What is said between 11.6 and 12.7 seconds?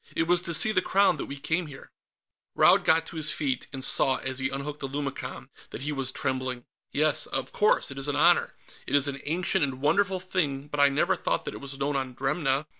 was known on Dremna."